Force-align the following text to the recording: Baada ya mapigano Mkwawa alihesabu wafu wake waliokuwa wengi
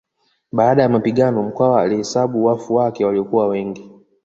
Baada 0.51 0.81
ya 0.83 0.89
mapigano 0.89 1.43
Mkwawa 1.43 1.81
alihesabu 1.81 2.45
wafu 2.45 2.75
wake 2.75 3.05
waliokuwa 3.05 3.47
wengi 3.47 3.91